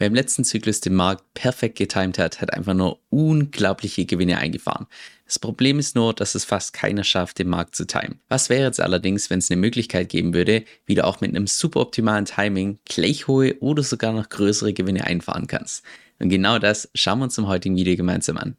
Wer 0.00 0.06
im 0.06 0.14
letzten 0.14 0.44
Zyklus 0.44 0.80
den 0.80 0.94
Markt 0.94 1.24
perfekt 1.34 1.76
getimt 1.76 2.18
hat, 2.18 2.40
hat 2.40 2.54
einfach 2.54 2.74
nur 2.74 3.00
unglaubliche 3.10 4.06
Gewinne 4.06 4.38
eingefahren. 4.38 4.86
Das 5.26 5.40
Problem 5.40 5.80
ist 5.80 5.96
nur, 5.96 6.14
dass 6.14 6.36
es 6.36 6.44
fast 6.44 6.72
keiner 6.72 7.02
schafft, 7.02 7.40
den 7.40 7.48
Markt 7.48 7.74
zu 7.74 7.84
timen. 7.84 8.20
Was 8.28 8.48
wäre 8.48 8.62
jetzt 8.62 8.80
allerdings, 8.80 9.28
wenn 9.28 9.40
es 9.40 9.50
eine 9.50 9.60
Möglichkeit 9.60 10.08
geben 10.08 10.34
würde, 10.34 10.62
wie 10.86 10.94
du 10.94 11.04
auch 11.04 11.20
mit 11.20 11.34
einem 11.34 11.48
super 11.48 11.80
optimalen 11.80 12.26
Timing 12.26 12.78
gleich 12.84 13.26
hohe 13.26 13.58
oder 13.58 13.82
sogar 13.82 14.12
noch 14.12 14.28
größere 14.28 14.72
Gewinne 14.72 15.04
einfahren 15.04 15.48
kannst? 15.48 15.84
Und 16.20 16.28
genau 16.28 16.60
das 16.60 16.88
schauen 16.94 17.18
wir 17.18 17.24
uns 17.24 17.36
im 17.36 17.48
heutigen 17.48 17.76
Video 17.76 17.96
gemeinsam 17.96 18.36
an. 18.36 18.56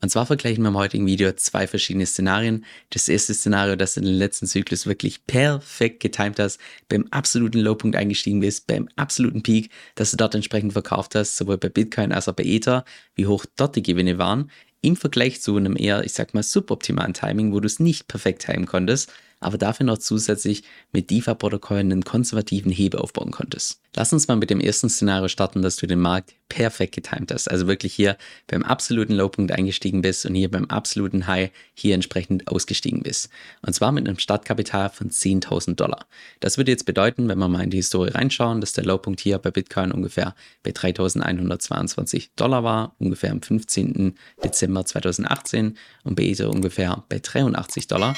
Und 0.00 0.10
zwar 0.10 0.26
vergleichen 0.26 0.62
wir 0.62 0.68
im 0.68 0.76
heutigen 0.76 1.06
Video 1.06 1.32
zwei 1.32 1.66
verschiedene 1.66 2.06
Szenarien. 2.06 2.64
Das 2.90 3.08
erste 3.08 3.34
Szenario, 3.34 3.74
dass 3.74 3.94
du 3.94 4.00
in 4.00 4.06
den 4.06 4.14
letzten 4.14 4.46
Zyklus 4.46 4.86
wirklich 4.86 5.26
perfekt 5.26 6.00
getimt 6.00 6.38
hast, 6.38 6.60
beim 6.88 7.06
absoluten 7.10 7.58
Lowpunkt 7.58 7.96
eingestiegen 7.96 8.40
bist, 8.40 8.68
beim 8.68 8.88
absoluten 8.94 9.42
Peak, 9.42 9.70
dass 9.96 10.12
du 10.12 10.16
dort 10.16 10.36
entsprechend 10.36 10.72
verkauft 10.72 11.16
hast, 11.16 11.36
sowohl 11.36 11.58
bei 11.58 11.68
Bitcoin 11.68 12.12
als 12.12 12.28
auch 12.28 12.34
bei 12.34 12.44
Ether, 12.44 12.84
wie 13.16 13.26
hoch 13.26 13.44
dort 13.56 13.74
die 13.74 13.82
Gewinne 13.82 14.18
waren, 14.18 14.50
im 14.80 14.94
Vergleich 14.94 15.40
zu 15.40 15.56
einem 15.56 15.76
eher, 15.76 16.04
ich 16.04 16.12
sag 16.12 16.34
mal, 16.34 16.44
suboptimalen 16.44 17.14
Timing, 17.14 17.52
wo 17.52 17.58
du 17.58 17.66
es 17.66 17.80
nicht 17.80 18.06
perfekt 18.06 18.46
timen 18.46 18.66
konntest, 18.66 19.12
aber 19.40 19.58
dafür 19.58 19.86
noch 19.86 19.98
zusätzlich 19.98 20.62
mit 20.92 21.10
DeFi-Protokollen 21.10 21.92
einen 21.92 22.04
konservativen 22.04 22.72
Hebel 22.72 23.00
aufbauen 23.00 23.30
konntest. 23.30 23.80
Lass 23.94 24.12
uns 24.12 24.28
mal 24.28 24.36
mit 24.36 24.50
dem 24.50 24.60
ersten 24.60 24.88
Szenario 24.88 25.28
starten, 25.28 25.62
dass 25.62 25.76
du 25.76 25.86
den 25.86 25.98
Markt 25.98 26.34
perfekt 26.48 26.94
getimt 26.94 27.32
hast. 27.32 27.50
Also 27.50 27.66
wirklich 27.66 27.94
hier 27.94 28.16
beim 28.46 28.62
absoluten 28.62 29.14
Lowpunkt 29.14 29.52
eingestiegen 29.52 30.02
bist 30.02 30.24
und 30.26 30.34
hier 30.34 30.50
beim 30.50 30.66
absoluten 30.66 31.26
High 31.26 31.50
hier 31.74 31.94
entsprechend 31.94 32.48
ausgestiegen 32.48 33.02
bist. 33.02 33.28
Und 33.62 33.74
zwar 33.74 33.92
mit 33.92 34.06
einem 34.06 34.18
Startkapital 34.18 34.90
von 34.90 35.10
10.000 35.10 35.74
Dollar. 35.74 36.06
Das 36.40 36.58
würde 36.58 36.70
jetzt 36.70 36.86
bedeuten, 36.86 37.28
wenn 37.28 37.38
wir 37.38 37.48
mal 37.48 37.64
in 37.64 37.70
die 37.70 37.78
Historie 37.78 38.10
reinschauen, 38.10 38.60
dass 38.60 38.72
der 38.72 38.84
Lowpunkt 38.84 39.20
hier 39.20 39.38
bei 39.38 39.50
Bitcoin 39.50 39.92
ungefähr 39.92 40.34
bei 40.62 40.70
3.122 40.70 42.30
Dollar 42.36 42.64
war, 42.64 42.94
ungefähr 42.98 43.32
am 43.32 43.42
15. 43.42 44.14
Dezember 44.44 44.84
2018 44.84 45.76
und 46.04 46.14
bei 46.14 46.24
Ether 46.24 46.50
ungefähr 46.50 47.04
bei 47.08 47.18
83 47.18 47.88
Dollar 47.88 48.14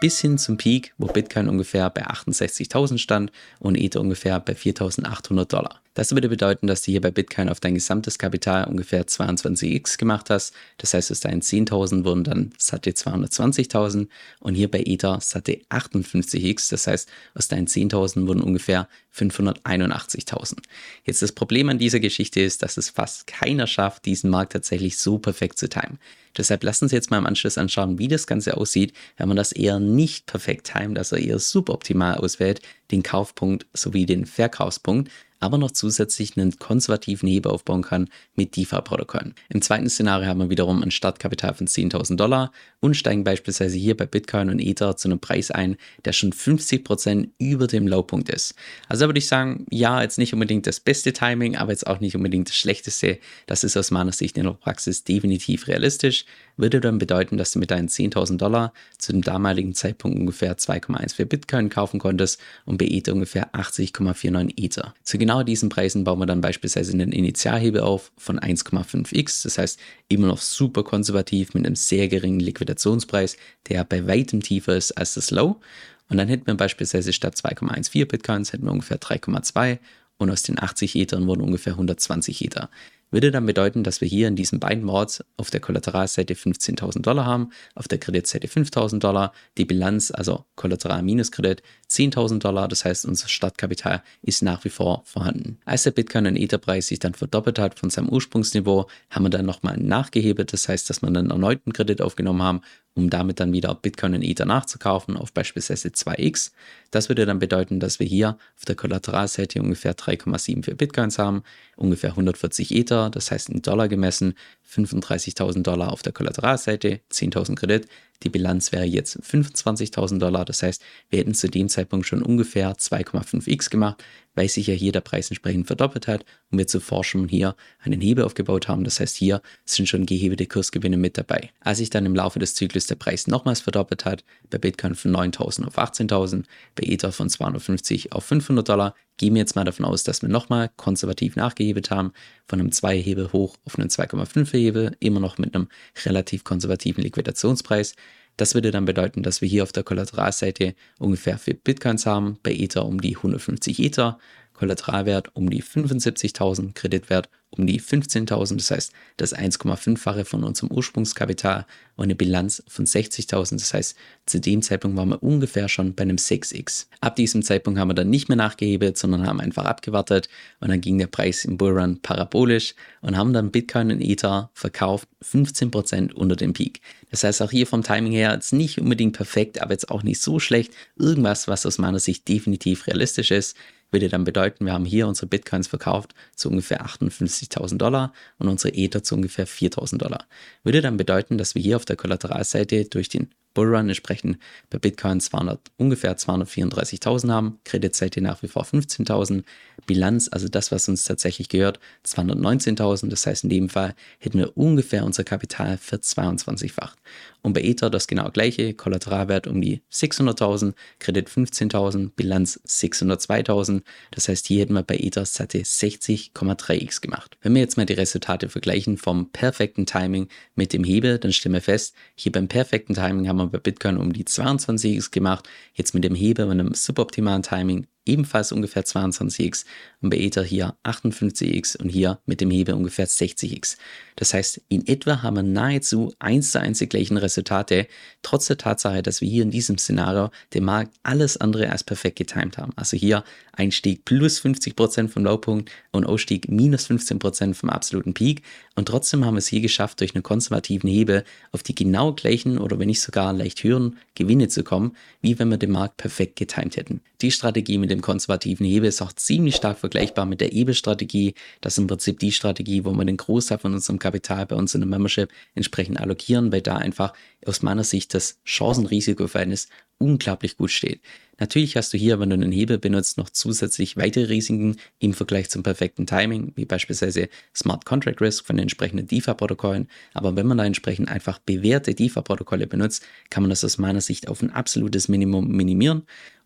bis 0.00 0.20
hin 0.20 0.38
zum 0.38 0.56
Peak, 0.56 0.92
wo 0.98 1.06
Bitcoin 1.06 1.48
ungefähr 1.48 1.88
bei 1.90 2.06
68.000 2.06 2.98
stand 2.98 3.32
und 3.58 3.76
Ether 3.76 4.00
ungefähr 4.00 4.40
bei 4.40 4.52
4.800 4.54 5.44
Dollar. 5.46 5.80
Das 5.94 6.10
würde 6.10 6.28
bedeuten, 6.28 6.66
dass 6.66 6.82
du 6.82 6.90
hier 6.90 7.00
bei 7.00 7.12
Bitcoin 7.12 7.48
auf 7.48 7.60
dein 7.60 7.74
gesamtes 7.74 8.18
Kapital 8.18 8.64
ungefähr 8.64 9.06
22x 9.06 9.96
gemacht 9.96 10.28
hast. 10.28 10.52
Das 10.78 10.92
heißt, 10.92 11.12
aus 11.12 11.20
deinen 11.20 11.40
10.000 11.40 12.04
wurden 12.04 12.24
dann 12.24 12.52
satte 12.58 12.90
220.000 12.90 14.08
und 14.40 14.54
hier 14.56 14.68
bei 14.68 14.82
Ether 14.84 15.20
satte 15.20 15.60
58x. 15.70 16.70
Das 16.70 16.88
heißt, 16.88 17.08
aus 17.34 17.46
deinen 17.46 17.68
10.000 17.68 18.26
wurden 18.26 18.42
ungefähr 18.42 18.88
581.000. 19.16 20.56
Jetzt 21.04 21.22
das 21.22 21.30
Problem 21.30 21.68
an 21.68 21.78
dieser 21.78 22.00
Geschichte 22.00 22.40
ist, 22.40 22.64
dass 22.64 22.76
es 22.76 22.90
fast 22.90 23.28
keiner 23.28 23.68
schafft, 23.68 24.04
diesen 24.04 24.30
Markt 24.30 24.52
tatsächlich 24.52 24.98
so 24.98 25.18
perfekt 25.18 25.58
zu 25.58 25.68
timen. 25.68 26.00
Deshalb 26.36 26.64
lassen 26.64 26.88
Sie 26.88 26.96
jetzt 26.96 27.12
mal 27.12 27.18
im 27.18 27.26
Anschluss 27.26 27.58
anschauen, 27.58 27.98
wie 27.98 28.08
das 28.08 28.26
Ganze 28.26 28.56
aussieht, 28.56 28.92
wenn 29.16 29.28
man 29.28 29.36
das 29.36 29.52
eher 29.52 29.78
nicht 29.84 30.26
perfekt 30.26 30.72
timet, 30.72 30.98
also 30.98 31.16
eher 31.16 31.38
suboptimal 31.38 32.16
auswählt, 32.16 32.60
den 32.90 33.02
Kaufpunkt 33.02 33.66
sowie 33.72 34.06
den 34.06 34.26
Verkaufspunkt 34.26 35.10
aber 35.44 35.58
noch 35.58 35.72
zusätzlich 35.72 36.38
einen 36.38 36.58
konservativen 36.58 37.28
Hebel 37.28 37.52
aufbauen 37.52 37.82
kann 37.82 38.08
mit 38.34 38.56
DeFi-Protokollen. 38.56 39.34
Im 39.50 39.60
zweiten 39.60 39.90
Szenario 39.90 40.26
haben 40.26 40.40
wir 40.40 40.48
wiederum 40.48 40.82
ein 40.82 40.90
Startkapital 40.90 41.52
von 41.52 41.66
10.000 41.66 42.16
Dollar 42.16 42.50
und 42.80 42.94
steigen 42.94 43.24
beispielsweise 43.24 43.76
hier 43.76 43.94
bei 43.94 44.06
Bitcoin 44.06 44.48
und 44.48 44.58
Ether 44.58 44.96
zu 44.96 45.06
einem 45.06 45.20
Preis 45.20 45.50
ein, 45.50 45.76
der 46.06 46.14
schon 46.14 46.32
50% 46.32 47.28
über 47.38 47.66
dem 47.66 47.86
Lowpunkt 47.86 48.30
ist. 48.30 48.54
Also 48.88 49.04
würde 49.04 49.18
ich 49.18 49.28
sagen, 49.28 49.66
ja, 49.70 50.00
jetzt 50.00 50.16
nicht 50.16 50.32
unbedingt 50.32 50.66
das 50.66 50.80
beste 50.80 51.12
Timing, 51.12 51.56
aber 51.56 51.72
jetzt 51.72 51.86
auch 51.86 52.00
nicht 52.00 52.16
unbedingt 52.16 52.48
das 52.48 52.56
schlechteste. 52.56 53.18
Das 53.46 53.64
ist 53.64 53.76
aus 53.76 53.90
meiner 53.90 54.12
Sicht 54.12 54.38
in 54.38 54.44
der 54.44 54.52
Praxis 54.52 55.04
definitiv 55.04 55.68
realistisch. 55.68 56.24
Würde 56.56 56.80
dann 56.80 56.98
bedeuten, 56.98 57.36
dass 57.36 57.52
du 57.52 57.58
mit 57.58 57.70
deinen 57.70 57.88
10.000 57.88 58.36
Dollar 58.36 58.72
zu 58.98 59.12
dem 59.12 59.22
damaligen 59.22 59.74
Zeitpunkt 59.74 60.18
ungefähr 60.18 60.56
2,14 60.56 61.24
Bitcoin 61.24 61.68
kaufen 61.68 61.98
konntest 61.98 62.40
und 62.64 62.78
bei 62.78 62.86
Ether 62.86 63.12
ungefähr 63.12 63.52
80,49 63.54 64.52
Ether. 64.56 64.94
Zu 65.02 65.18
genau 65.18 65.42
diesen 65.42 65.68
Preisen 65.68 66.04
bauen 66.04 66.20
wir 66.20 66.26
dann 66.26 66.40
beispielsweise 66.40 66.92
einen 66.92 67.12
Initialhebel 67.12 67.80
auf 67.80 68.12
von 68.16 68.38
1,5x. 68.38 69.42
Das 69.42 69.58
heißt, 69.58 69.80
immer 70.08 70.28
noch 70.28 70.38
super 70.38 70.84
konservativ 70.84 71.54
mit 71.54 71.66
einem 71.66 71.76
sehr 71.76 72.08
geringen 72.08 72.40
Liquidationspreis, 72.40 73.36
der 73.68 73.84
bei 73.84 74.06
weitem 74.06 74.40
tiefer 74.40 74.76
ist 74.76 74.92
als 74.92 75.14
das 75.14 75.30
Low. 75.30 75.60
Und 76.08 76.18
dann 76.18 76.28
hätten 76.28 76.46
wir 76.46 76.54
beispielsweise 76.54 77.12
statt 77.12 77.34
2,14 77.34 78.06
Bitcoins 78.06 78.52
hätten 78.52 78.64
wir 78.64 78.72
ungefähr 78.72 79.00
3,2 79.00 79.78
und 80.18 80.30
aus 80.30 80.42
den 80.42 80.60
80 80.60 80.94
Ethern 80.96 81.26
wurden 81.26 81.42
ungefähr 81.42 81.74
120 81.74 82.44
Ether 82.44 82.70
würde 83.14 83.30
dann 83.30 83.46
bedeuten, 83.46 83.84
dass 83.84 84.00
wir 84.00 84.08
hier 84.08 84.26
in 84.26 84.34
diesen 84.34 84.58
beiden 84.58 84.84
Boards 84.84 85.24
auf 85.36 85.48
der 85.50 85.60
Kollateralseite 85.60 86.34
15.000 86.34 87.00
Dollar 87.00 87.24
haben, 87.24 87.50
auf 87.76 87.86
der 87.86 87.98
Kreditseite 87.98 88.48
5.000 88.48 88.98
Dollar, 88.98 89.32
die 89.56 89.64
Bilanz, 89.64 90.10
also 90.10 90.44
Kollateral 90.56 91.02
minus 91.04 91.30
Kredit, 91.30 91.62
10.000 91.88 92.40
Dollar, 92.40 92.66
das 92.66 92.84
heißt 92.84 93.06
unser 93.06 93.28
Startkapital 93.28 94.02
ist 94.22 94.42
nach 94.42 94.64
wie 94.64 94.68
vor 94.68 95.02
vorhanden. 95.04 95.58
Als 95.64 95.84
der 95.84 95.92
Bitcoin 95.92 96.26
und 96.26 96.36
Etherpreis 96.36 96.88
sich 96.88 96.98
dann 96.98 97.14
verdoppelt 97.14 97.60
hat 97.60 97.78
von 97.78 97.88
seinem 97.88 98.08
Ursprungsniveau, 98.08 98.88
haben 99.10 99.24
wir 99.24 99.30
dann 99.30 99.46
nochmal 99.46 99.78
nachgehebelt, 99.78 100.52
das 100.52 100.68
heißt, 100.68 100.90
dass 100.90 101.00
wir 101.00 101.06
einen 101.06 101.30
erneuten 101.30 101.72
Kredit 101.72 102.02
aufgenommen 102.02 102.42
haben, 102.42 102.62
um 102.94 103.10
damit 103.10 103.40
dann 103.40 103.52
wieder 103.52 103.74
Bitcoin 103.74 104.14
und 104.14 104.22
Ether 104.22 104.44
nachzukaufen 104.44 105.16
auf 105.16 105.32
beispielsweise 105.32 105.88
2x. 105.88 106.52
Das 106.90 107.08
würde 107.08 107.26
dann 107.26 107.40
bedeuten, 107.40 107.80
dass 107.80 107.98
wir 107.98 108.06
hier 108.06 108.38
auf 108.56 108.64
der 108.64 108.76
Kollateralseite 108.76 109.60
ungefähr 109.60 109.96
3,74 109.96 110.74
Bitcoins 110.74 111.18
haben, 111.18 111.42
ungefähr 111.76 112.10
140 112.10 112.72
Ether, 112.72 113.10
das 113.10 113.30
heißt 113.30 113.48
in 113.48 113.62
Dollar 113.62 113.88
gemessen 113.88 114.34
35.000 114.72 115.62
Dollar 115.62 115.92
auf 115.92 116.02
der 116.02 116.12
Kollateralseite, 116.12 117.00
10.000 117.10 117.56
Kredit. 117.56 117.88
Die 118.24 118.30
Bilanz 118.30 118.72
wäre 118.72 118.84
jetzt 118.84 119.20
25.000 119.20 120.18
Dollar, 120.18 120.44
das 120.44 120.62
heißt, 120.62 120.82
wir 121.10 121.18
hätten 121.18 121.34
zu 121.34 121.48
dem 121.48 121.68
Zeitpunkt 121.68 122.06
schon 122.06 122.22
ungefähr 122.22 122.74
2,5x 122.74 123.70
gemacht, 123.70 124.02
weil 124.34 124.48
sich 124.48 124.66
ja 124.66 124.74
hier 124.74 124.92
der 124.92 125.02
Preis 125.02 125.30
entsprechend 125.30 125.66
verdoppelt 125.66 126.08
hat 126.08 126.24
und 126.50 126.58
wir 126.58 126.66
zuvor 126.66 127.04
schon 127.04 127.28
hier 127.28 127.54
einen 127.80 128.00
Hebel 128.00 128.24
aufgebaut 128.24 128.66
haben. 128.66 128.82
Das 128.84 128.98
heißt, 128.98 129.16
hier 129.16 129.42
sind 129.64 129.88
schon 129.88 130.06
gehebelte 130.06 130.46
Kursgewinne 130.46 130.96
mit 130.96 131.18
dabei. 131.18 131.50
Als 131.60 131.78
sich 131.78 131.90
dann 131.90 132.06
im 132.06 132.14
Laufe 132.14 132.38
des 132.38 132.54
Zyklus 132.54 132.86
der 132.86 132.96
Preis 132.96 133.26
nochmals 133.26 133.60
verdoppelt 133.60 134.04
hat, 134.04 134.24
bei 134.50 134.58
Bitcoin 134.58 134.94
von 134.94 135.14
9.000 135.14 135.66
auf 135.66 135.78
18.000, 135.78 136.44
bei 136.74 136.84
Ether 136.84 137.12
von 137.12 137.28
250 137.28 138.12
auf 138.12 138.24
500 138.24 138.68
Dollar, 138.68 138.94
gehen 139.16 139.34
wir 139.34 139.40
jetzt 139.40 139.54
mal 139.54 139.64
davon 139.64 139.84
aus, 139.84 140.02
dass 140.02 140.22
wir 140.22 140.28
nochmal 140.28 140.70
konservativ 140.76 141.36
nachgehebelt 141.36 141.90
haben, 141.90 142.12
von 142.46 142.60
einem 142.60 142.70
2-Hebel 142.70 143.32
hoch 143.32 143.56
auf 143.64 143.78
einen 143.78 143.88
2,5-Hebel, 143.88 144.96
immer 144.98 145.20
noch 145.20 145.38
mit 145.38 145.54
einem 145.54 145.68
relativ 146.04 146.42
konservativen 146.44 147.02
Liquidationspreis. 147.04 147.94
Das 148.36 148.54
würde 148.54 148.70
dann 148.70 148.84
bedeuten, 148.84 149.22
dass 149.22 149.40
wir 149.40 149.48
hier 149.48 149.62
auf 149.62 149.72
der 149.72 149.84
Kollateralseite 149.84 150.74
ungefähr 150.98 151.38
für 151.38 151.54
Bitcoins 151.54 152.06
haben, 152.06 152.38
bei 152.42 152.52
Ether 152.52 152.84
um 152.84 153.00
die 153.00 153.16
150 153.16 153.78
Ether, 153.80 154.18
Kollateralwert 154.54 155.34
um 155.34 155.50
die 155.50 155.62
75.000, 155.62 156.72
Kreditwert 156.74 157.28
um 157.50 157.66
die 157.66 157.80
15.000, 157.80 158.56
das 158.56 158.70
heißt 158.70 158.92
das 159.16 159.34
1,5-fache 159.34 160.24
von 160.24 160.42
unserem 160.42 160.70
Ursprungskapital 160.72 161.66
und 161.96 162.04
eine 162.04 162.14
Bilanz 162.14 162.62
von 162.66 162.84
60.000, 162.84 163.52
das 163.52 163.74
heißt 163.74 163.96
zu 164.26 164.40
dem 164.40 164.62
Zeitpunkt 164.62 164.96
waren 164.96 165.10
wir 165.10 165.22
ungefähr 165.22 165.68
schon 165.68 165.94
bei 165.94 166.02
einem 166.02 166.16
6x. 166.16 166.86
Ab 167.00 167.16
diesem 167.16 167.42
Zeitpunkt 167.42 167.78
haben 167.78 167.90
wir 167.90 167.94
dann 167.94 168.10
nicht 168.10 168.28
mehr 168.28 168.36
nachgehebelt, 168.36 168.98
sondern 168.98 169.26
haben 169.26 169.40
einfach 169.40 169.64
abgewartet 169.64 170.28
und 170.60 170.68
dann 170.68 170.80
ging 170.80 170.98
der 170.98 171.06
Preis 171.06 171.44
im 171.44 171.56
Bullrun 171.56 172.00
parabolisch 172.00 172.74
und 173.02 173.16
haben 173.16 173.32
dann 173.32 173.52
Bitcoin 173.52 173.92
und 173.92 174.00
Ether 174.00 174.50
verkauft 174.54 175.08
15% 175.22 176.12
unter 176.12 176.36
dem 176.36 176.52
Peak. 176.52 176.80
Das 177.10 177.22
heißt 177.22 177.42
auch 177.42 177.50
hier 177.50 177.66
vom 177.66 177.82
Timing 177.82 178.12
her 178.12 178.32
jetzt 178.32 178.52
nicht 178.52 178.80
unbedingt 178.80 179.16
perfekt, 179.16 179.62
aber 179.62 179.72
jetzt 179.72 179.90
auch 179.90 180.02
nicht 180.02 180.20
so 180.20 180.40
schlecht. 180.40 180.72
Irgendwas, 180.96 181.46
was 181.46 181.66
aus 181.66 181.78
meiner 181.78 182.00
Sicht 182.00 182.28
definitiv 182.28 182.88
realistisch 182.88 183.30
ist 183.30 183.56
würde 183.94 184.10
dann 184.10 184.24
bedeuten, 184.24 184.66
wir 184.66 184.74
haben 184.74 184.84
hier 184.84 185.08
unsere 185.08 185.26
Bitcoins 185.26 185.68
verkauft 185.68 186.14
zu 186.36 186.50
ungefähr 186.50 186.84
58.000 186.84 187.78
Dollar 187.78 188.12
und 188.38 188.48
unsere 188.48 188.74
Ether 188.74 189.02
zu 189.02 189.14
ungefähr 189.14 189.46
4.000 189.46 189.98
Dollar. 189.98 190.26
Würde 190.64 190.82
dann 190.82 190.98
bedeuten, 190.98 191.38
dass 191.38 191.54
wir 191.54 191.62
hier 191.62 191.76
auf 191.76 191.86
der 191.86 191.96
Kollateralseite 191.96 192.84
durch 192.84 193.08
den 193.08 193.30
Bullrun 193.54 193.88
entsprechend 193.88 194.38
bei 194.68 194.78
Bitcoin 194.78 195.20
200, 195.20 195.60
ungefähr 195.76 196.16
234.000 196.16 197.30
haben, 197.30 197.58
Kreditseite 197.64 198.20
nach 198.20 198.42
wie 198.42 198.48
vor 198.48 198.64
15.000, 198.64 199.44
Bilanz, 199.86 200.28
also 200.30 200.48
das, 200.48 200.72
was 200.72 200.88
uns 200.88 201.04
tatsächlich 201.04 201.48
gehört, 201.48 201.78
219.000. 202.06 203.08
Das 203.08 203.26
heißt, 203.26 203.44
in 203.44 203.50
dem 203.50 203.68
Fall 203.68 203.94
hätten 204.18 204.38
wir 204.38 204.56
ungefähr 204.56 205.04
unser 205.04 205.24
Kapital 205.24 205.78
für 205.78 205.96
22-facht. 205.96 206.98
Und 207.42 207.52
bei 207.52 207.62
Ether 207.62 207.90
das 207.90 208.06
genau 208.06 208.30
gleiche, 208.30 208.72
Kollateralwert 208.72 209.46
um 209.46 209.60
die 209.60 209.82
600.000, 209.92 210.72
Kredit 210.98 211.28
15.000, 211.28 212.10
Bilanz 212.16 212.58
602.000. 212.66 213.82
Das 214.10 214.28
heißt, 214.28 214.46
hier 214.46 214.62
hätten 214.62 214.72
wir 214.72 214.82
bei 214.82 214.96
Ether 214.96 215.26
satte 215.26 215.58
60,3x 215.58 217.02
gemacht. 217.02 217.36
Wenn 217.42 217.54
wir 217.54 217.60
jetzt 217.60 217.76
mal 217.76 217.84
die 217.84 217.92
Resultate 217.92 218.48
vergleichen 218.48 218.96
vom 218.96 219.30
perfekten 219.30 219.84
Timing 219.84 220.28
mit 220.54 220.72
dem 220.72 220.84
Hebel, 220.84 221.18
dann 221.18 221.32
stellen 221.32 221.52
wir 221.52 221.60
fest, 221.60 221.94
hier 222.14 222.32
beim 222.32 222.48
perfekten 222.48 222.94
Timing 222.94 223.28
haben 223.28 223.36
wir 223.36 223.43
wir 223.44 223.50
bei 223.50 223.58
Bitcoin 223.58 223.96
um 223.96 224.12
die 224.12 224.24
22x 224.24 225.10
gemacht, 225.10 225.48
jetzt 225.74 225.94
mit 225.94 226.04
dem 226.04 226.14
Hebel 226.14 226.46
und 226.46 226.52
einem 226.52 226.74
suboptimalen 226.74 227.42
Timing 227.42 227.86
ebenfalls 228.06 228.52
ungefähr 228.52 228.84
22x 228.84 229.64
und 230.00 230.10
bei 230.10 230.18
Ether 230.18 230.44
hier 230.44 230.74
58x 230.84 231.76
und 231.76 231.88
hier 231.88 232.18
mit 232.26 232.40
dem 232.40 232.50
Hebel 232.50 232.74
ungefähr 232.74 233.08
60x. 233.08 233.76
Das 234.16 234.34
heißt, 234.34 234.60
in 234.68 234.86
etwa 234.86 235.22
haben 235.22 235.36
wir 235.36 235.42
nahezu 235.42 236.14
eins 236.18 236.52
zu 236.52 236.60
eins 236.60 236.78
die 236.78 236.88
gleichen 236.88 237.16
Resultate, 237.16 237.86
trotz 238.22 238.46
der 238.46 238.58
Tatsache, 238.58 239.02
dass 239.02 239.20
wir 239.20 239.28
hier 239.28 239.42
in 239.42 239.50
diesem 239.50 239.78
Szenario 239.78 240.30
den 240.52 240.64
Markt 240.64 240.94
alles 241.02 241.36
andere 241.36 241.70
als 241.70 241.82
perfekt 241.82 242.16
getimt 242.16 242.58
haben. 242.58 242.72
Also 242.76 242.96
hier 242.96 243.24
Einstieg 243.52 244.04
plus 244.04 244.40
50% 244.40 245.08
vom 245.08 245.24
Lowpunkt 245.24 245.70
und 245.90 246.04
Ausstieg 246.04 246.48
minus 246.48 246.88
15% 246.88 247.54
vom 247.54 247.70
absoluten 247.70 248.14
Peak 248.14 248.42
und 248.76 248.86
trotzdem 248.88 249.24
haben 249.24 249.34
wir 249.34 249.38
es 249.38 249.46
hier 249.46 249.60
geschafft, 249.60 250.00
durch 250.00 250.14
einen 250.14 250.22
konservativen 250.22 250.90
Hebel 250.90 251.24
auf 251.52 251.62
die 251.62 251.74
genau 251.74 252.12
gleichen 252.12 252.58
oder 252.58 252.78
wenn 252.78 252.88
nicht 252.88 253.00
sogar 253.00 253.32
leicht 253.32 253.62
höheren 253.62 253.98
Gewinne 254.14 254.48
zu 254.48 254.64
kommen, 254.64 254.96
wie 255.20 255.38
wenn 255.38 255.48
wir 255.48 255.58
den 255.58 255.70
Markt 255.70 255.96
perfekt 255.96 256.36
getimt 256.36 256.76
hätten. 256.76 257.00
Die 257.24 257.30
Strategie 257.30 257.78
mit 257.78 257.90
dem 257.90 258.02
konservativen 258.02 258.66
Hebel 258.66 258.86
ist 258.86 259.00
auch 259.00 259.14
ziemlich 259.14 259.56
stark 259.56 259.78
vergleichbar 259.78 260.26
mit 260.26 260.42
der 260.42 260.52
Ebel-Strategie. 260.52 261.32
Das 261.62 261.72
ist 261.72 261.78
im 261.78 261.86
Prinzip 261.86 262.18
die 262.18 262.32
Strategie, 262.32 262.84
wo 262.84 262.92
wir 262.92 263.06
den 263.06 263.16
Großteil 263.16 263.56
von 263.56 263.72
unserem 263.72 263.98
Kapital 263.98 264.44
bei 264.44 264.56
uns 264.56 264.74
in 264.74 264.82
der 264.82 264.90
Membership 264.90 265.30
entsprechend 265.54 265.98
allokieren, 265.98 266.52
weil 266.52 266.60
da 266.60 266.76
einfach 266.76 267.14
aus 267.46 267.62
meiner 267.62 267.82
Sicht 267.82 268.12
das 268.12 268.40
Chancen-Risiko-Verhältnis 268.44 269.68
unglaublich 269.96 270.58
gut 270.58 270.70
steht. 270.70 271.00
Natürlich 271.38 271.78
hast 271.78 271.94
du 271.94 271.96
hier, 271.96 272.20
wenn 272.20 272.28
du 272.28 272.34
einen 272.34 272.52
Hebel 272.52 272.78
benutzt, 272.78 273.16
noch 273.16 273.30
zusätzlich 273.30 273.96
weitere 273.96 274.26
Risiken 274.26 274.76
im 274.98 275.14
Vergleich 275.14 275.48
zum 275.48 275.62
perfekten 275.62 276.06
Timing, 276.06 276.52
wie 276.56 276.66
beispielsweise 276.66 277.30
Smart 277.56 277.86
Contract 277.86 278.20
Risk 278.20 278.44
von 278.44 278.56
den 278.56 278.64
entsprechenden 278.64 279.06
DeFi-Protokollen. 279.06 279.88
Aber 280.12 280.36
wenn 280.36 280.46
man 280.46 280.58
da 280.58 280.66
entsprechend 280.66 281.08
einfach 281.08 281.38
bewährte 281.38 281.94
DeFi-Protokolle 281.94 282.66
benutzt, 282.66 283.02
kann 283.30 283.42
man 283.42 283.50
das 283.50 283.64
aus 283.64 283.78
meiner 283.78 284.02
Sicht 284.02 284.28
auf 284.28 284.42
ein 284.42 284.50
absolutes 284.50 285.08
Minimum 285.08 285.48
minimieren. 285.48 286.02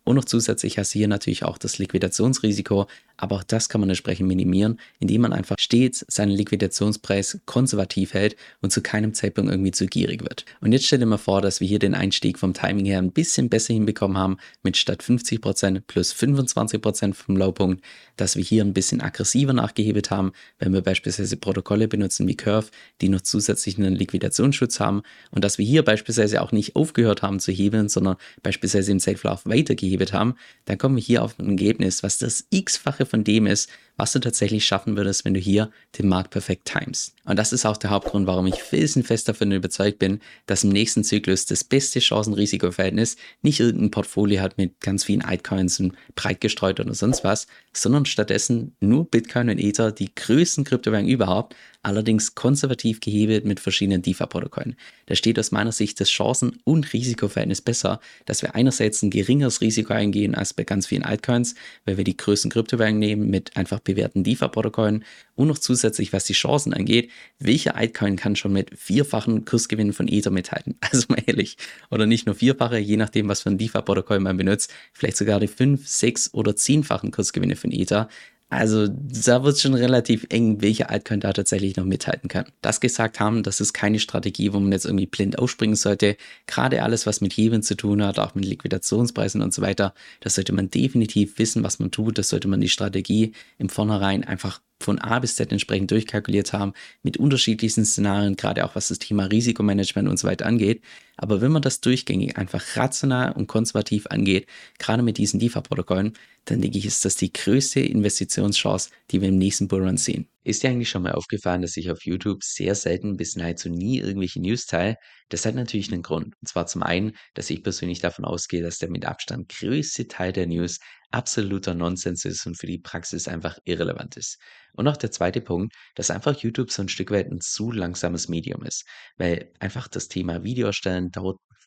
Und 0.09 0.15
noch 0.15 0.25
zusätzlich 0.25 0.79
hast 0.79 0.95
du 0.95 0.97
hier 0.97 1.07
natürlich 1.07 1.43
auch 1.43 1.59
das 1.59 1.77
Liquidationsrisiko, 1.77 2.87
aber 3.15 3.35
auch 3.35 3.43
das 3.43 3.69
kann 3.69 3.79
man 3.79 3.91
entsprechend 3.91 4.27
minimieren, 4.27 4.79
indem 4.99 5.21
man 5.21 5.33
einfach 5.33 5.55
stets 5.59 6.03
seinen 6.07 6.31
Liquidationspreis 6.31 7.41
konservativ 7.45 8.15
hält 8.15 8.35
und 8.61 8.71
zu 8.71 8.81
keinem 8.81 9.13
Zeitpunkt 9.13 9.51
irgendwie 9.51 9.69
zu 9.69 9.85
gierig 9.85 10.23
wird. 10.23 10.45
Und 10.61 10.71
jetzt 10.71 10.87
stell 10.87 10.97
dir 10.97 11.05
mal 11.05 11.17
vor, 11.17 11.41
dass 11.41 11.61
wir 11.61 11.67
hier 11.67 11.77
den 11.77 11.93
Einstieg 11.93 12.39
vom 12.39 12.55
Timing 12.55 12.85
her 12.85 12.97
ein 12.97 13.11
bisschen 13.11 13.49
besser 13.49 13.75
hinbekommen 13.75 14.17
haben, 14.17 14.37
mit 14.63 14.77
statt 14.77 15.03
50% 15.03 15.81
plus 15.85 16.11
25% 16.11 17.13
vom 17.13 17.37
Lowpunkt, 17.37 17.85
dass 18.17 18.35
wir 18.35 18.43
hier 18.43 18.63
ein 18.63 18.73
bisschen 18.73 19.01
aggressiver 19.01 19.53
nachgehebelt 19.53 20.09
haben, 20.09 20.31
wenn 20.57 20.73
wir 20.73 20.81
beispielsweise 20.81 21.37
Protokolle 21.37 21.87
benutzen 21.87 22.27
wie 22.27 22.35
Curve, 22.35 22.71
die 23.01 23.09
noch 23.09 23.21
zusätzlich 23.21 23.77
einen 23.77 23.93
Liquidationsschutz 23.93 24.79
haben 24.79 25.03
und 25.29 25.43
dass 25.43 25.59
wir 25.59 25.67
hier 25.67 25.85
beispielsweise 25.85 26.41
auch 26.41 26.51
nicht 26.51 26.75
aufgehört 26.75 27.21
haben 27.21 27.39
zu 27.39 27.51
hebeln, 27.51 27.89
sondern 27.89 28.15
beispielsweise 28.41 28.91
im 28.91 28.99
Zeitverlauf 28.99 29.45
weitergehebelt 29.45 29.98
ausgehebelt 29.99 30.13
haben, 30.13 30.35
dann 30.65 30.77
kommen 30.77 30.95
wir 30.95 31.03
hier 31.03 31.23
auf 31.23 31.37
ein 31.39 31.49
Ergebnis, 31.49 32.03
was 32.03 32.17
das 32.17 32.45
x-fache 32.49 33.05
von 33.05 33.23
dem 33.23 33.45
ist, 33.45 33.69
was 33.97 34.13
du 34.13 34.19
tatsächlich 34.19 34.65
schaffen 34.65 34.95
würdest, 34.95 35.25
wenn 35.25 35.33
du 35.33 35.41
hier 35.41 35.71
den 35.97 36.07
Markt 36.07 36.31
perfekt 36.31 36.65
timest. 36.65 37.13
Und 37.25 37.37
das 37.37 37.51
ist 37.51 37.65
auch 37.65 37.75
der 37.75 37.89
Hauptgrund, 37.89 38.27
warum 38.27 38.47
ich 38.47 38.63
felsenfest 38.63 39.27
davon 39.27 39.51
überzeugt 39.51 39.99
bin, 39.99 40.21
dass 40.45 40.63
im 40.63 40.69
nächsten 40.69 41.03
Zyklus 41.03 41.45
das 41.45 41.65
beste 41.65 41.99
Chancen-Risiko-Verhältnis 41.99 43.17
nicht 43.41 43.59
irgendein 43.59 43.91
Portfolio 43.91 44.41
hat 44.41 44.57
mit 44.57 44.79
ganz 44.79 45.03
vielen 45.03 45.21
Altcoins 45.21 45.79
und 45.81 45.93
breit 46.15 46.39
gestreut 46.39 46.79
oder 46.79 46.93
sonst 46.93 47.25
was, 47.25 47.47
sondern 47.73 48.05
stattdessen 48.05 48.73
nur 48.79 49.05
Bitcoin 49.05 49.49
und 49.49 49.59
Ether, 49.59 49.91
die 49.91 50.13
größten 50.15 50.63
Kryptowährungen 50.63 51.11
überhaupt, 51.11 51.55
allerdings 51.81 52.35
konservativ 52.35 52.99
gehebelt 52.99 53.45
mit 53.45 53.59
verschiedenen 53.59 54.01
DeFi-Protokollen. 54.01 54.75
Da 55.05 55.15
steht 55.15 55.39
aus 55.39 55.51
meiner 55.51 55.71
Sicht 55.71 55.99
das 56.01 56.09
Chancen- 56.09 56.59
und 56.65 56.91
Risikoverhältnis 56.91 57.61
besser, 57.61 58.01
dass 58.25 58.41
wir 58.41 58.55
einerseits 58.55 59.01
ein 59.01 59.09
geringeres 59.09 59.61
Risiko 59.61 59.93
eingehen 59.93 60.35
als 60.35 60.53
bei 60.53 60.63
ganz 60.63 60.87
vielen 60.87 61.03
Altcoins, 61.03 61.55
weil 61.85 61.97
wir 61.97 62.03
die 62.03 62.17
größten 62.17 62.51
Kryptowährungen 62.51 62.99
nehmen 62.99 63.29
mit 63.29 63.55
einfach 63.55 63.79
bewährten 63.79 64.23
DeFi-Protokollen 64.23 65.05
und 65.35 65.47
noch 65.47 65.57
zusätzlich, 65.57 66.11
was 66.11 66.25
die 66.25 66.33
Chancen 66.33 66.73
angeht, 66.73 67.11
welcher 67.39 67.75
Altcoin 67.75 68.17
kann 68.17 68.35
schon 68.35 68.51
mit 68.51 68.77
vierfachen 68.77 69.45
Kursgewinnen 69.45 69.93
von 69.93 70.07
Ether 70.07 70.31
mithalten? 70.31 70.75
Also 70.91 71.05
mal 71.07 71.21
ehrlich. 71.27 71.55
Oder 71.91 72.07
nicht 72.07 72.25
nur 72.25 72.35
vierfache, 72.35 72.79
je 72.79 72.97
nachdem, 72.97 73.27
was 73.27 73.41
für 73.41 73.49
ein 73.49 73.57
DeFi-Protokoll 73.57 74.19
man 74.19 74.37
benutzt, 74.37 74.73
vielleicht 74.91 75.17
sogar 75.17 75.39
die 75.39 75.47
fünf, 75.47 75.87
sechs 75.87 76.33
oder 76.33 76.55
zehnfachen 76.55 77.11
Kursgewinne 77.11 77.55
von 77.55 77.71
Ether. 77.71 78.09
Also 78.49 78.87
da 78.87 79.43
wird 79.43 79.55
es 79.55 79.61
schon 79.61 79.75
relativ 79.75 80.25
eng, 80.29 80.59
welche 80.61 80.89
Altcoin 80.89 81.19
da 81.19 81.33
tatsächlich 81.33 81.75
noch 81.75 81.85
mithalten 81.85 82.29
kann. 82.29 82.45
Das 82.61 82.79
gesagt 82.81 83.19
haben, 83.19 83.43
das 83.43 83.61
ist 83.61 83.73
keine 83.73 83.99
Strategie, 83.99 84.53
wo 84.53 84.59
man 84.59 84.71
jetzt 84.71 84.85
irgendwie 84.85 85.05
blind 85.05 85.37
aufspringen 85.37 85.75
sollte. 85.75 86.17
Gerade 86.47 86.81
alles, 86.81 87.05
was 87.05 87.21
mit 87.21 87.33
Hebeln 87.33 87.61
zu 87.61 87.75
tun 87.75 88.03
hat, 88.03 88.17
auch 88.17 88.33
mit 88.33 88.45
Liquidationspreisen 88.45 89.43
und 89.43 89.53
so 89.53 89.61
weiter, 89.61 89.93
das 90.19 90.33
sollte 90.33 90.53
man 90.53 90.71
definitiv 90.71 91.37
wissen, 91.37 91.63
was 91.63 91.77
man 91.77 91.91
tut. 91.91 92.17
Das 92.17 92.29
sollte 92.29 92.47
man 92.47 92.59
die 92.59 92.69
Strategie 92.69 93.33
im 93.59 93.69
Vornherein 93.69 94.23
einfach 94.23 94.61
von 94.81 94.99
A 94.99 95.19
bis 95.19 95.35
Z 95.35 95.51
entsprechend 95.51 95.91
durchkalkuliert 95.91 96.53
haben, 96.53 96.73
mit 97.03 97.17
unterschiedlichsten 97.17 97.85
Szenarien, 97.85 98.35
gerade 98.35 98.65
auch 98.65 98.75
was 98.75 98.87
das 98.87 98.99
Thema 98.99 99.25
Risikomanagement 99.25 100.07
und 100.07 100.17
so 100.17 100.27
weiter 100.27 100.45
angeht. 100.45 100.81
Aber 101.17 101.41
wenn 101.41 101.51
man 101.51 101.61
das 101.61 101.81
durchgängig 101.81 102.37
einfach 102.37 102.77
rational 102.77 103.33
und 103.33 103.47
konservativ 103.47 104.07
angeht, 104.07 104.47
gerade 104.77 105.03
mit 105.03 105.17
diesen 105.17 105.39
DeFi-Protokollen, 105.39 106.13
dann 106.45 106.61
denke 106.61 106.77
ich, 106.77 106.85
ist 106.85 107.03
das 107.03 107.17
die 107.17 107.33
größte 107.33 107.81
Investitionschance, 107.81 108.89
die 109.11 109.21
wir 109.21 109.27
im 109.27 109.37
nächsten 109.37 109.67
Bullrun 109.67 109.97
sehen. 109.97 110.29
Ist 110.45 110.63
dir 110.63 110.69
eigentlich 110.69 110.89
schon 110.89 111.03
mal 111.03 111.11
aufgefallen, 111.11 111.61
dass 111.61 111.77
ich 111.77 111.91
auf 111.91 112.05
YouTube 112.05 112.43
sehr 112.43 112.73
selten 112.73 113.17
bis 113.17 113.35
nahezu 113.35 113.69
nie 113.69 113.99
irgendwelche 113.99 114.41
News 114.41 114.65
teile? 114.65 114.95
Das 115.27 115.45
hat 115.45 115.55
natürlich 115.55 115.91
einen 115.91 116.01
Grund. 116.01 116.33
Und 116.41 116.47
zwar 116.47 116.65
zum 116.65 116.81
einen, 116.81 117.11
dass 117.33 117.49
ich 117.49 117.61
persönlich 117.61 117.99
davon 117.99 118.25
ausgehe, 118.25 118.63
dass 118.63 118.79
der 118.79 118.89
mit 118.89 119.05
Abstand 119.05 119.49
größte 119.49 120.07
Teil 120.07 120.31
der 120.31 120.47
News 120.47 120.79
absoluter 121.11 121.73
Nonsens 121.73 122.25
ist 122.25 122.45
und 122.45 122.57
für 122.57 122.67
die 122.67 122.77
Praxis 122.79 123.27
einfach 123.27 123.57
irrelevant 123.63 124.17
ist. 124.17 124.37
Und 124.73 124.87
auch 124.87 124.97
der 124.97 125.11
zweite 125.11 125.41
Punkt, 125.41 125.73
dass 125.95 126.11
einfach 126.11 126.35
YouTube 126.37 126.71
so 126.71 126.81
ein 126.83 126.89
Stück 126.89 127.11
weit 127.11 127.31
ein 127.31 127.41
zu 127.41 127.71
langsames 127.71 128.27
Medium 128.29 128.63
ist, 128.63 128.85
weil 129.17 129.51
einfach 129.59 129.87
das 129.87 130.07
Thema 130.07 130.43
Video 130.43 130.67
erstellen 130.67 131.11
dauert 131.11 131.39